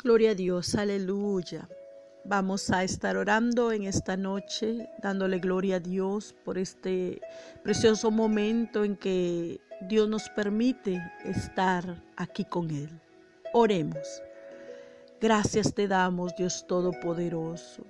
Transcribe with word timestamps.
Gloria 0.00 0.30
a 0.30 0.34
Dios, 0.36 0.76
aleluya. 0.76 1.68
Vamos 2.24 2.70
a 2.70 2.84
estar 2.84 3.16
orando 3.16 3.72
en 3.72 3.82
esta 3.82 4.16
noche, 4.16 4.88
dándole 5.02 5.40
gloria 5.40 5.76
a 5.76 5.80
Dios 5.80 6.36
por 6.44 6.56
este 6.56 7.20
precioso 7.64 8.12
momento 8.12 8.84
en 8.84 8.94
que 8.94 9.60
Dios 9.88 10.08
nos 10.08 10.28
permite 10.30 11.02
estar 11.24 12.00
aquí 12.16 12.44
con 12.44 12.70
Él. 12.70 12.88
Oremos. 13.52 14.22
Gracias 15.20 15.74
te 15.74 15.88
damos, 15.88 16.36
Dios 16.36 16.64
Todopoderoso. 16.68 17.82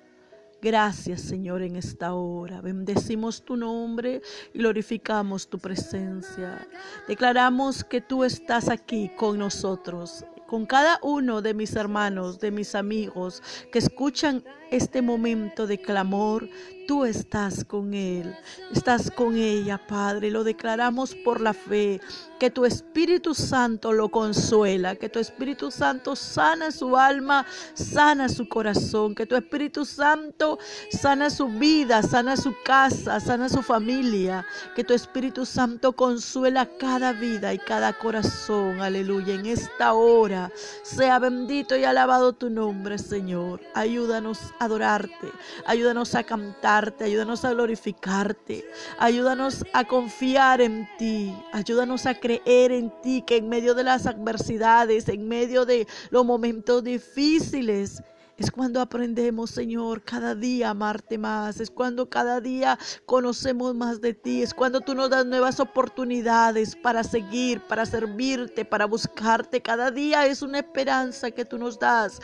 Gracias, 0.63 1.21
Señor, 1.21 1.61
en 1.61 1.75
esta 1.75 2.15
hora. 2.15 2.59
Bendecimos 2.59 3.45
tu 3.45 3.55
nombre 3.55 4.23
y 4.51 4.57
glorificamos 4.57 5.47
tu 5.47 5.59
presencia. 5.59 6.67
Declaramos 7.07 7.83
que 7.83 8.01
tú 8.01 8.23
estás 8.23 8.67
aquí 8.67 9.11
con 9.15 9.37
nosotros 9.37 10.25
con 10.49 10.65
cada 10.65 10.97
uno 11.03 11.43
de 11.43 11.53
mis 11.53 11.75
hermanos, 11.75 12.39
de 12.39 12.49
mis 12.49 12.73
amigos 12.73 13.43
que 13.71 13.77
escuchan 13.77 14.43
este 14.71 15.01
momento 15.01 15.67
de 15.67 15.79
clamor, 15.79 16.49
tú 16.87 17.05
estás 17.05 17.63
con 17.63 17.93
Él, 17.93 18.35
estás 18.73 19.11
con 19.11 19.37
ella, 19.37 19.77
Padre. 19.77 20.31
Lo 20.31 20.43
declaramos 20.43 21.15
por 21.15 21.41
la 21.41 21.53
fe, 21.53 22.01
que 22.39 22.49
tu 22.49 22.65
Espíritu 22.65 23.33
Santo 23.33 23.93
lo 23.93 24.09
consuela, 24.09 24.95
que 24.95 25.09
tu 25.09 25.19
Espíritu 25.19 25.69
Santo 25.71 26.15
sana 26.15 26.71
su 26.71 26.97
alma, 26.97 27.45
sana 27.73 28.29
su 28.29 28.47
corazón, 28.47 29.13
que 29.13 29.25
tu 29.25 29.35
Espíritu 29.35 29.85
Santo 29.85 30.57
sana 30.91 31.29
su 31.29 31.47
vida, 31.47 32.01
sana 32.01 32.37
su 32.37 32.53
casa, 32.63 33.19
sana 33.19 33.49
su 33.49 33.61
familia, 33.61 34.45
que 34.75 34.83
tu 34.83 34.93
Espíritu 34.93 35.45
Santo 35.45 35.93
consuela 35.93 36.67
cada 36.79 37.13
vida 37.13 37.53
y 37.53 37.59
cada 37.59 37.93
corazón. 37.93 38.81
Aleluya. 38.81 39.33
En 39.33 39.45
esta 39.45 39.93
hora 39.93 40.38
sea. 40.83 41.19
Bendito 41.19 41.75
y 41.75 41.83
alabado 41.83 42.33
tu 42.33 42.49
nombre, 42.49 42.97
Señor. 42.97 43.61
Ayúdanos 43.73 44.39
a 44.59 44.65
adorarte, 44.65 45.27
ayúdanos 45.65 46.15
a 46.15 46.23
cantar 46.23 46.69
ayúdanos 47.03 47.45
a 47.45 47.51
glorificarte, 47.51 48.65
ayúdanos 48.97 49.65
a 49.73 49.85
confiar 49.85 50.61
en 50.61 50.87
ti, 50.97 51.35
ayúdanos 51.51 52.05
a 52.05 52.15
creer 52.15 52.71
en 52.71 52.91
ti, 53.01 53.23
que 53.25 53.37
en 53.37 53.49
medio 53.49 53.73
de 53.73 53.83
las 53.83 54.05
adversidades, 54.05 55.09
en 55.09 55.27
medio 55.27 55.65
de 55.65 55.87
los 56.09 56.25
momentos 56.25 56.83
difíciles, 56.83 58.03
es 58.39 58.51
cuando 58.51 58.79
aprendemos, 58.79 59.49
Señor, 59.49 60.01
cada 60.01 60.33
día 60.33 60.69
amarte 60.69 61.17
más. 61.17 61.59
Es 61.59 61.69
cuando 61.69 62.09
cada 62.09 62.39
día 62.39 62.79
conocemos 63.05 63.75
más 63.75 63.99
de 63.99 64.13
ti. 64.13 64.41
Es 64.41 64.53
cuando 64.53 64.79
tú 64.79 64.95
nos 64.95 65.09
das 65.09 65.25
nuevas 65.25 65.59
oportunidades 65.59 66.73
para 66.77 67.03
seguir, 67.03 67.59
para 67.67 67.85
servirte, 67.85 68.63
para 68.63 68.85
buscarte. 68.85 69.61
Cada 69.61 69.91
día 69.91 70.25
es 70.25 70.41
una 70.41 70.59
esperanza 70.59 71.31
que 71.31 71.43
tú 71.43 71.57
nos 71.57 71.77
das 71.79 72.21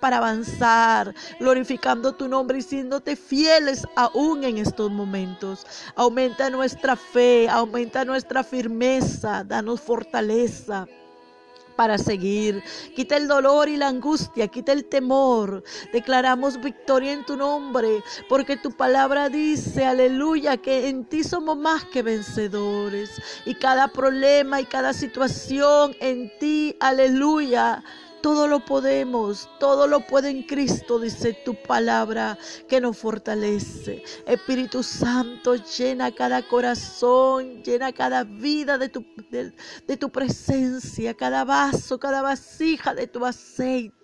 para 0.00 0.16
avanzar, 0.16 1.14
glorificando 1.38 2.14
tu 2.14 2.28
nombre 2.28 2.58
y 2.58 2.62
siéndote 2.62 3.14
fieles 3.14 3.86
aún 3.94 4.44
en 4.44 4.56
estos 4.56 4.90
momentos. 4.90 5.66
Aumenta 5.96 6.48
nuestra 6.48 6.96
fe, 6.96 7.46
aumenta 7.46 8.06
nuestra 8.06 8.42
firmeza, 8.42 9.44
danos 9.44 9.82
fortaleza 9.82 10.86
para 11.78 11.96
seguir. 11.96 12.60
Quita 12.96 13.16
el 13.16 13.28
dolor 13.28 13.68
y 13.68 13.76
la 13.76 13.86
angustia, 13.86 14.48
quita 14.48 14.72
el 14.72 14.84
temor. 14.86 15.62
Declaramos 15.92 16.60
victoria 16.60 17.12
en 17.12 17.24
tu 17.24 17.36
nombre, 17.36 18.02
porque 18.28 18.56
tu 18.56 18.72
palabra 18.72 19.28
dice, 19.28 19.86
aleluya, 19.86 20.56
que 20.56 20.88
en 20.88 21.04
ti 21.04 21.22
somos 21.22 21.56
más 21.56 21.84
que 21.84 22.02
vencedores. 22.02 23.10
Y 23.46 23.54
cada 23.54 23.86
problema 23.86 24.60
y 24.60 24.64
cada 24.64 24.92
situación 24.92 25.94
en 26.00 26.36
ti, 26.40 26.74
aleluya 26.80 27.84
todo 28.22 28.46
lo 28.46 28.64
podemos, 28.64 29.48
todo 29.58 29.86
lo 29.86 30.00
puede 30.06 30.30
en 30.30 30.42
Cristo, 30.42 30.98
dice 30.98 31.34
tu 31.44 31.54
palabra 31.54 32.38
que 32.68 32.80
nos 32.80 32.96
fortalece. 32.96 34.02
Espíritu 34.26 34.82
Santo, 34.82 35.54
llena 35.56 36.12
cada 36.12 36.42
corazón, 36.46 37.62
llena 37.62 37.92
cada 37.92 38.24
vida 38.24 38.78
de 38.78 38.88
tu, 38.88 39.04
de 39.30 39.96
tu 39.96 40.10
presencia, 40.10 41.14
cada 41.14 41.44
vaso, 41.44 41.98
cada 41.98 42.22
vasija 42.22 42.94
de 42.94 43.06
tu 43.06 43.24
aceite, 43.24 43.97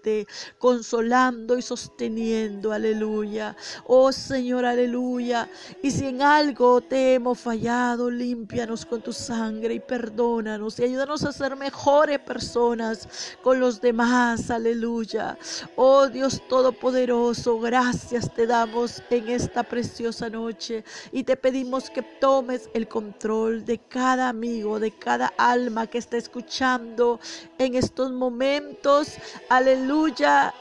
consolando 0.59 1.57
y 1.57 1.63
sosteniendo, 1.63 2.73
aleluya. 2.73 3.57
Oh 3.87 4.13
Señor, 4.13 4.65
aleluya. 4.65 5.49
Y 5.83 5.91
si 5.91 6.07
en 6.07 6.23
algo 6.23 6.81
te 6.81 7.15
hemos 7.15 7.39
fallado, 7.39 8.11
límpianos 8.11 8.85
con 8.87 9.03
tu 9.03 9.13
sangre 9.13 9.75
y 9.75 9.81
perdónanos 9.81 10.79
y 10.79 10.85
ayúdanos 10.85 11.25
a 11.25 11.33
ser 11.33 11.57
mejores 11.57 12.19
personas 12.21 13.09
con 13.43 13.61
los 13.61 13.81
demás 13.81 14.51
aleluya. 14.51 15.37
Oh 15.77 16.09
Dios 16.09 16.43
Todopoderoso, 16.49 17.59
gracias 17.59 18.33
te 18.35 18.47
damos 18.47 19.03
en 19.11 19.29
esta 19.29 19.63
preciosa 19.63 20.29
noche 20.29 20.85
y 21.13 21.25
te 21.25 21.37
pedimos 21.37 21.91
que 21.91 22.03
tomes 22.03 22.69
el 22.75 22.89
control 22.89 23.65
de 23.65 23.79
cada 23.79 24.29
amigo, 24.29 24.79
de 24.81 24.91
cada 24.91 25.33
alma 25.39 25.87
que 25.87 25.99
está 25.99 26.17
escuchando 26.17 27.21
en 27.59 27.75
estos 27.75 28.13
momentos, 28.13 29.15
aleluya, 29.49 29.94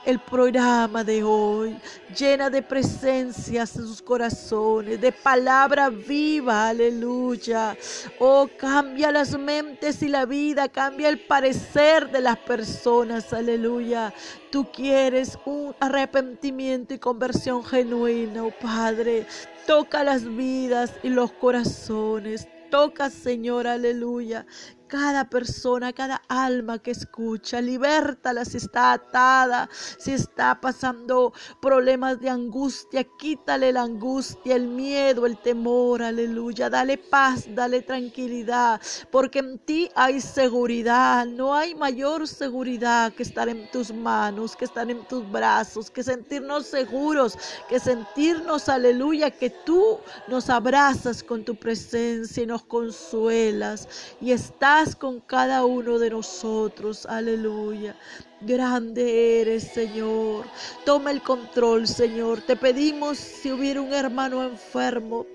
el 0.06 0.20
programa 0.20 1.04
de 1.04 1.24
hoy, 1.24 1.76
llena 2.16 2.52
de 2.52 2.62
presencias 2.62 3.76
en 3.76 3.88
sus 3.88 4.02
corazones, 4.02 5.02
de 5.02 5.12
palabra 5.12 5.90
viva, 5.90 6.70
aleluya. 6.70 7.76
Oh, 8.20 8.48
cambia 8.58 9.12
las 9.12 9.38
mentes 9.38 10.04
y 10.04 10.08
la 10.08 10.26
vida, 10.26 10.70
cambia 10.70 11.10
el 11.10 11.20
parecer 11.20 12.12
de 12.12 12.22
las 12.22 12.38
personas, 12.38 13.34
aleluya. 13.34 14.14
Tú 14.52 14.68
quieres 14.72 15.38
un 15.46 15.76
arrepentimiento 15.80 16.94
y 16.94 17.00
conversión 17.00 17.66
genuina, 17.66 18.44
oh 18.44 18.52
Padre. 18.62 19.26
Toca 19.66 20.04
las 20.04 20.24
vidas 20.26 20.94
y 21.02 21.10
los 21.10 21.32
corazones. 21.32 22.48
Toca, 22.70 23.10
Señor, 23.10 23.68
aleluya 23.68 24.46
cada 24.88 25.30
persona, 25.30 25.94
cada 25.94 26.22
alma 26.28 26.80
que 26.80 26.92
escucha. 26.92 27.62
Libértala 27.62 28.46
si 28.46 28.58
está 28.58 28.94
atada, 28.94 29.70
si 29.98 30.12
está 30.12 30.60
pasando 30.60 31.34
problemas 31.62 32.20
de 32.20 32.30
angustia. 32.30 33.04
Quítale 33.04 33.72
la 33.72 33.84
angustia, 33.84 34.56
el 34.56 34.68
miedo, 34.68 35.26
el 35.26 35.38
temor. 35.38 36.04
Aleluya. 36.04 36.70
Dale 36.70 36.98
paz, 36.98 37.46
dale 37.50 37.82
tranquilidad. 37.82 38.82
Porque 39.12 39.40
en 39.40 39.60
ti 39.60 39.90
hay 39.96 40.22
seguridad. 40.22 41.26
No 41.26 41.54
hay 41.54 41.76
mayor 41.76 42.28
seguridad 42.28 43.14
que 43.14 43.24
estar 43.24 43.50
en 43.50 43.70
tus 43.72 43.94
manos, 43.94 44.56
que 44.56 44.66
estar 44.66 44.90
en 44.90 45.04
tus 45.08 45.30
brazos, 45.32 45.90
que 45.90 46.04
sentirnos 46.04 46.68
seguros, 46.68 47.38
que 47.70 47.80
sentirnos, 47.80 48.70
aleluya, 48.70 49.32
que 49.32 49.50
tú 49.50 50.00
nos 50.28 50.50
abrazas 50.50 51.24
con 51.24 51.44
tu 51.44 51.56
presencia 51.56 52.44
y 52.44 52.46
nos 52.46 52.64
consuelas. 52.64 53.88
Y 54.22 54.32
estás 54.32 54.83
con 54.92 55.22
cada 55.22 55.64
uno 55.66 55.98
de 55.98 56.10
nosotros. 56.10 57.06
Aleluya. 57.06 57.96
Grande 58.42 59.42
eres, 59.42 59.64
Señor. 59.64 60.46
Toma 60.86 61.12
el 61.12 61.22
control, 61.22 61.88
Señor. 61.88 62.42
Te 62.42 62.56
pedimos 62.56 63.18
si 63.18 63.52
hubiera 63.52 63.82
un 63.82 63.94
hermano 63.94 64.44
enfermo 64.44 65.26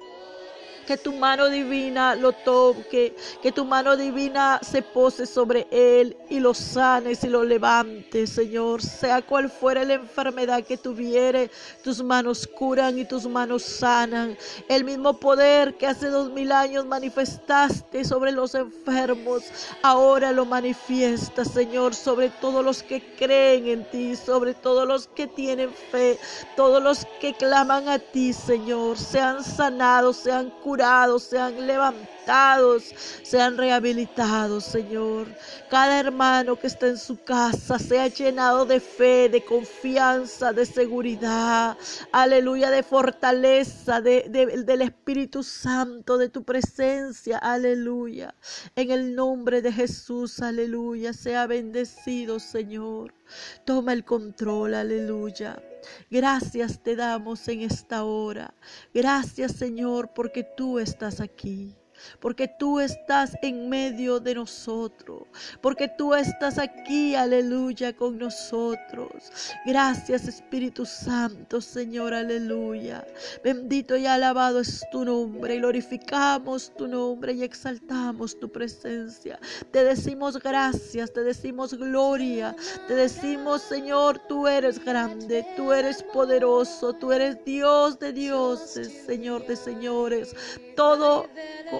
que 0.88 0.96
tu 0.96 1.12
mano 1.12 1.50
divina 1.50 2.14
lo 2.14 2.32
toque, 2.32 3.14
que 3.42 3.52
tu 3.52 3.66
mano 3.66 3.94
divina 3.94 4.58
se 4.62 4.80
pose 4.80 5.26
sobre 5.26 5.66
él 5.70 6.16
y 6.30 6.40
lo 6.40 6.54
sanes 6.54 7.22
y 7.24 7.28
lo 7.28 7.44
levante, 7.44 8.26
Señor. 8.26 8.80
Sea 8.80 9.20
cual 9.20 9.50
fuera 9.50 9.84
la 9.84 9.94
enfermedad 9.94 10.64
que 10.64 10.78
tuviere, 10.78 11.50
tus 11.84 12.02
manos 12.02 12.46
curan 12.46 12.98
y 12.98 13.04
tus 13.04 13.26
manos 13.26 13.64
sanan. 13.64 14.38
El 14.66 14.84
mismo 14.84 15.20
poder 15.20 15.76
que 15.76 15.86
hace 15.86 16.08
dos 16.08 16.30
mil 16.30 16.50
años 16.52 16.86
manifestaste 16.86 18.02
sobre 18.02 18.32
los 18.32 18.54
enfermos, 18.54 19.42
ahora 19.82 20.32
lo 20.32 20.46
manifiesta, 20.46 21.44
Señor, 21.44 21.94
sobre 21.94 22.30
todos 22.30 22.64
los 22.64 22.82
que 22.82 23.14
creen 23.18 23.66
en 23.66 23.90
ti, 23.90 24.16
sobre 24.16 24.54
todos 24.54 24.88
los 24.88 25.06
que 25.08 25.26
tienen 25.26 25.68
fe, 25.70 26.18
todos 26.56 26.82
los 26.82 27.06
que 27.20 27.34
claman 27.34 27.90
a 27.90 27.98
ti, 27.98 28.32
Señor, 28.32 28.96
sean 28.96 29.44
sanados, 29.44 30.16
sean 30.16 30.48
curados 30.62 30.77
sean 31.18 31.66
levantados, 31.66 32.84
sean 33.24 33.56
rehabilitados, 33.56 34.64
Señor. 34.64 35.26
Cada 35.68 35.98
hermano 35.98 36.56
que 36.56 36.68
está 36.68 36.86
en 36.86 36.98
su 36.98 37.16
casa 37.24 37.78
sea 37.78 38.06
llenado 38.06 38.64
de 38.64 38.78
fe, 38.78 39.28
de 39.28 39.44
confianza, 39.44 40.52
de 40.52 40.64
seguridad, 40.64 41.76
aleluya, 42.12 42.70
de 42.70 42.82
fortaleza, 42.82 44.00
del 44.00 44.82
Espíritu 44.82 45.42
Santo, 45.42 46.16
de 46.16 46.28
tu 46.28 46.44
presencia, 46.44 47.38
aleluya. 47.38 48.34
En 48.76 48.90
el 48.92 49.16
nombre 49.16 49.62
de 49.62 49.72
Jesús, 49.72 50.40
aleluya, 50.40 51.12
sea 51.12 51.46
bendecido, 51.48 52.38
Señor. 52.38 53.17
Toma 53.64 53.92
el 53.92 54.04
control, 54.04 54.74
aleluya. 54.74 55.62
Gracias 56.10 56.82
te 56.82 56.96
damos 56.96 57.46
en 57.48 57.62
esta 57.62 58.04
hora. 58.04 58.54
Gracias 58.92 59.52
Señor 59.52 60.12
porque 60.14 60.44
tú 60.44 60.78
estás 60.78 61.20
aquí. 61.20 61.77
Porque 62.20 62.48
tú 62.48 62.80
estás 62.80 63.36
en 63.42 63.68
medio 63.68 64.20
de 64.20 64.34
nosotros, 64.34 65.22
porque 65.60 65.88
tú 65.88 66.14
estás 66.14 66.58
aquí, 66.58 67.14
aleluya, 67.14 67.94
con 67.94 68.18
nosotros. 68.18 69.30
Gracias 69.66 70.28
Espíritu 70.28 70.84
Santo, 70.86 71.60
Señor, 71.60 72.14
aleluya. 72.14 73.06
Bendito 73.42 73.96
y 73.96 74.06
alabado 74.06 74.60
es 74.60 74.84
tu 74.90 75.04
nombre, 75.04 75.56
glorificamos 75.56 76.72
tu 76.76 76.86
nombre 76.86 77.32
y 77.32 77.42
exaltamos 77.42 78.38
tu 78.38 78.50
presencia. 78.50 79.38
Te 79.70 79.84
decimos 79.84 80.38
gracias, 80.38 81.12
te 81.12 81.22
decimos 81.22 81.74
gloria, 81.74 82.54
te 82.86 82.94
decimos, 82.94 83.62
Señor, 83.62 84.18
tú 84.28 84.46
eres 84.46 84.84
grande, 84.84 85.46
tú 85.56 85.72
eres 85.72 86.02
poderoso, 86.02 86.92
tú 86.94 87.12
eres 87.12 87.44
Dios 87.44 87.98
de 87.98 88.12
dioses, 88.12 89.04
Señor 89.06 89.46
de 89.46 89.56
señores. 89.56 90.34
Todo 90.78 91.26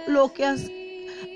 lo 0.09 0.33
que 0.35 0.45
has 0.45 0.69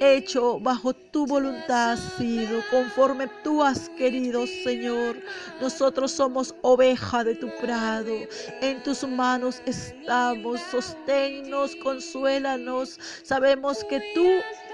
hecho 0.01 0.59
bajo 0.59 0.93
tu 0.95 1.27
voluntad 1.29 1.93
ha 1.93 1.97
sido, 1.97 2.61
conforme 2.73 3.29
tú 3.45 3.63
has 3.63 3.89
querido, 3.91 4.49
Señor. 4.65 5.17
Nosotros 5.61 6.11
somos 6.11 6.57
oveja 6.63 7.23
de 7.23 7.37
tu 7.37 7.49
prado. 7.61 8.13
En 8.61 8.83
tus 8.83 9.05
manos 9.05 9.63
estamos. 9.65 10.61
Sosténnos, 10.73 11.77
consuélanos. 11.77 12.99
Sabemos 13.23 13.85
que 13.85 14.03
tú 14.13 14.27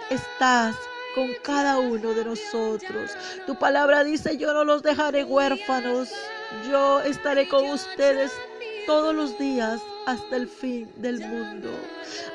estás 0.08 0.74
con 1.14 1.28
cada 1.42 1.78
uno 1.78 2.14
de 2.14 2.24
nosotros. 2.24 3.10
Tu 3.46 3.54
palabra 3.58 4.02
dice, 4.02 4.38
yo 4.38 4.54
no 4.54 4.64
los 4.64 4.82
dejaré 4.82 5.24
huérfanos. 5.24 6.08
Yo 6.70 7.00
estaré 7.00 7.46
con 7.48 7.66
ustedes 7.68 8.32
todos 8.86 9.14
los 9.14 9.38
días 9.38 9.78
hasta 10.06 10.36
el 10.36 10.48
fin 10.48 10.90
del 10.96 11.20
mundo. 11.20 11.70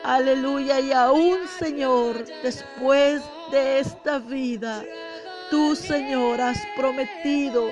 Aleluya. 0.03 0.79
Y 0.79 0.91
aún, 0.91 1.39
Señor, 1.59 2.25
después 2.43 3.21
de 3.51 3.79
esta 3.79 4.19
vida, 4.19 4.83
tú, 5.49 5.75
Señor, 5.75 6.41
has 6.41 6.59
prometido 6.75 7.69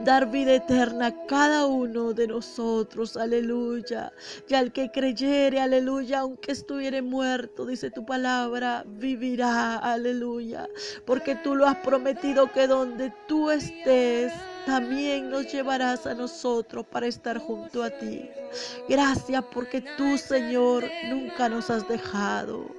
dar 0.00 0.30
vida 0.30 0.54
eterna 0.54 1.06
a 1.06 1.26
cada 1.26 1.66
uno 1.66 2.12
de 2.12 2.26
nosotros, 2.26 3.16
aleluya. 3.16 4.12
Y 4.48 4.54
al 4.54 4.72
que 4.72 4.90
creyere, 4.90 5.60
aleluya, 5.60 6.20
aunque 6.20 6.52
estuviere 6.52 7.02
muerto, 7.02 7.66
dice 7.66 7.90
tu 7.90 8.04
palabra, 8.04 8.84
vivirá, 8.86 9.76
aleluya. 9.76 10.68
Porque 11.04 11.36
tú 11.36 11.54
lo 11.54 11.66
has 11.66 11.76
prometido 11.76 12.50
que 12.52 12.66
donde 12.66 13.12
tú 13.26 13.50
estés, 13.50 14.32
también 14.70 15.30
nos 15.30 15.52
llevarás 15.52 16.06
a 16.06 16.14
nosotros 16.14 16.86
para 16.86 17.08
estar 17.08 17.38
junto 17.38 17.82
a 17.82 17.90
ti. 17.90 18.30
Gracias 18.88 19.42
porque 19.52 19.80
tú, 19.96 20.16
Señor, 20.16 20.88
nunca 21.08 21.48
nos 21.48 21.70
has 21.70 21.88
dejado. 21.88 22.70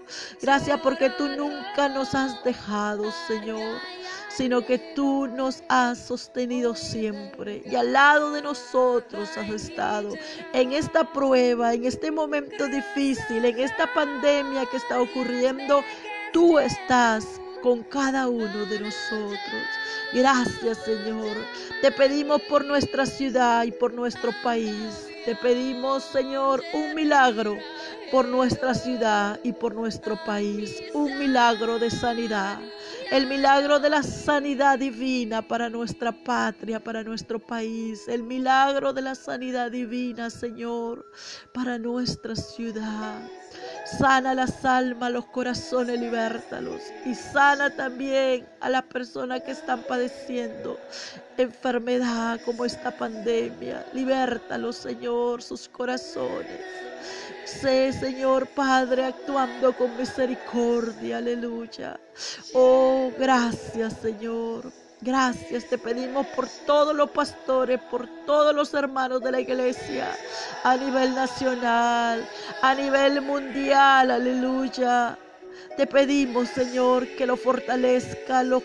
Gracias 0.42 0.80
porque 0.80 1.10
tú 1.10 1.28
nunca 1.28 1.90
nos 1.90 2.16
has 2.16 2.42
dejado, 2.46 3.12
Señor 3.28 3.82
sino 4.30 4.66
que 4.66 4.78
tú 4.96 5.28
nos 5.28 5.62
has 5.68 6.00
sostenido 6.00 6.74
siempre 6.74 7.62
y 7.66 7.76
al 7.76 7.92
lado 7.92 8.32
de 8.32 8.42
nosotros 8.42 9.30
has 9.38 9.50
estado 9.50 10.14
en 10.54 10.72
esta 10.72 11.04
prueba, 11.12 11.74
en 11.74 11.84
este 11.84 12.12
momento 12.12 12.66
difícil, 12.68 13.44
en 13.44 13.60
esta 13.60 13.94
pandemia 13.94 14.66
que 14.68 14.78
está 14.78 15.02
ocurriendo. 15.02 15.84
Tú 16.32 16.58
estás 16.60 17.41
con 17.62 17.84
cada 17.84 18.28
uno 18.28 18.66
de 18.66 18.80
nosotros. 18.80 19.64
Gracias 20.14 20.80
Señor. 20.80 21.38
Te 21.82 21.92
pedimos 21.92 22.42
por 22.44 22.66
nuestra 22.66 23.06
ciudad 23.06 23.64
y 23.64 23.72
por 23.72 23.94
nuestro 23.94 24.32
país. 24.44 25.08
Te 25.26 25.36
pedimos 25.36 26.04
Señor 26.04 26.64
un 26.74 26.96
milagro 26.96 27.58
por 28.12 28.28
nuestra 28.28 28.74
ciudad 28.74 29.40
y 29.44 29.54
por 29.54 29.74
nuestro 29.74 30.22
país. 30.26 30.82
Un 30.94 31.18
milagro 31.18 31.80
de 31.80 31.90
sanidad. 31.90 32.60
El 33.10 33.28
milagro 33.28 33.80
de 33.80 33.90
la 33.90 34.04
sanidad 34.04 34.80
divina 34.80 35.42
para 35.42 35.70
nuestra 35.70 36.12
patria, 36.12 36.80
para 36.80 37.04
nuestro 37.04 37.40
país. 37.40 38.08
El 38.08 38.24
milagro 38.24 38.94
de 38.94 39.02
la 39.02 39.16
sanidad 39.16 39.72
divina, 39.72 40.30
Señor, 40.30 41.06
para 41.54 41.78
nuestra 41.78 42.36
ciudad. 42.36 43.22
Sana 43.98 44.34
las 44.34 44.64
almas, 44.64 45.12
los 45.12 45.26
corazones, 45.26 46.00
libértalos. 46.00 46.82
Y 47.06 47.14
sana 47.14 47.70
también 47.70 48.48
a 48.60 48.70
las 48.70 48.84
personas 48.84 49.42
que 49.42 49.52
están 49.52 49.84
padeciendo 49.84 50.80
enfermedad 51.38 52.40
como 52.46 52.66
esta 52.66 52.92
pandemia. 52.92 53.86
Libértalos, 53.94 54.78
Señor, 54.78 55.42
sus 55.42 55.68
corazones. 55.68 56.62
Sé, 57.46 57.92
Señor 57.92 58.48
Padre, 58.48 59.06
actuando 59.06 59.76
con 59.76 59.98
misericordia. 59.98 61.18
Aleluya. 61.18 62.00
Oh, 62.54 63.12
gracias, 63.18 63.94
Señor. 64.02 64.72
Gracias 65.04 65.66
te 65.66 65.80
pedimos 65.80 66.28
por 66.28 66.48
todos 66.68 66.96
los 66.96 67.10
pastores, 67.10 67.80
por 67.90 68.08
todos 68.28 68.54
los 68.54 68.72
hermanos 68.76 69.20
de 69.22 69.32
la 69.32 69.40
iglesia, 69.40 70.16
a 70.64 70.78
nivel 70.78 71.16
nacional, 71.16 72.30
a 72.62 72.76
nivel 72.76 73.20
mundial, 73.22 74.12
aleluya. 74.12 75.18
Te 75.76 75.88
pedimos, 75.88 76.50
Señor, 76.50 77.08
que 77.16 77.26
lo 77.26 77.36
fortalezca, 77.36 78.44
los, 78.44 78.62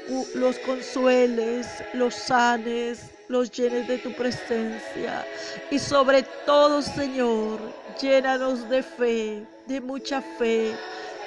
consueles, 0.66 1.68
los 1.94 2.14
sanes, 2.14 3.12
los 3.28 3.50
llenes 3.50 3.88
de 3.88 3.96
tu 3.96 4.12
presencia. 4.12 5.24
Y 5.70 5.78
sobre 5.78 6.22
todo, 6.44 6.82
Señor, 6.82 7.58
llénanos 7.98 8.68
de 8.68 8.82
fe, 8.82 9.46
de 9.66 9.80
mucha 9.80 10.20
fe 10.20 10.74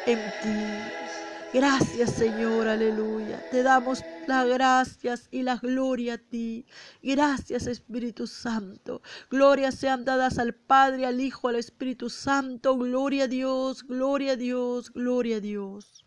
en 0.05 0.19
ti. 0.44 0.99
Gracias 1.51 2.12
Señor, 2.12 2.68
aleluya. 2.68 3.44
Te 3.50 3.63
damos 3.63 4.04
las 4.28 4.48
gracias 4.48 5.28
y 5.31 5.42
la 5.42 5.57
gloria 5.57 6.13
a 6.13 6.18
ti. 6.19 6.68
Gracias 7.01 7.66
Espíritu 7.66 8.28
Santo. 8.28 9.01
Gloria 9.31 9.72
sean 9.72 10.06
dadas 10.06 10.38
al 10.38 10.54
Padre, 10.54 11.07
al 11.07 11.19
Hijo, 11.19 11.48
al 11.48 11.56
Espíritu 11.56 12.12
Santo. 12.12 12.78
Gloria 12.78 13.24
a 13.24 13.28
Dios, 13.28 13.84
gloria 13.84 14.34
a 14.34 14.36
Dios, 14.36 14.92
gloria 14.94 15.38
a 15.38 15.40
Dios. 15.40 16.06